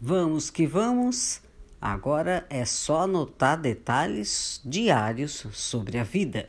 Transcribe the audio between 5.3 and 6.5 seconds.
sobre a vida.